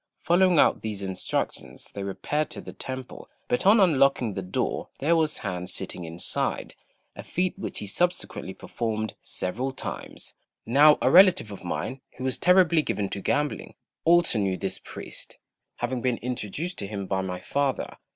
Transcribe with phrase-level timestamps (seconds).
[0.23, 5.15] Following out these instructions they repaired to the temple, but on unlocking the door there
[5.15, 6.73] was Han sitting inside
[7.15, 10.33] a feat which he subsequently performed several times.
[10.65, 15.37] Now a relative of mine, who was terribly given to gambling, also knew this priest,
[15.75, 17.97] having been introduced to him by my father.